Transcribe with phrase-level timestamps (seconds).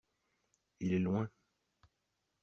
[0.79, 1.29] Il est loin.